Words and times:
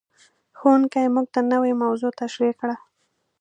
ښوونکی 0.57 1.05
موږ 1.15 1.27
ته 1.33 1.39
نوې 1.53 1.73
موضوع 1.83 2.11
تشریح 2.21 2.53
کړه. 2.61 2.75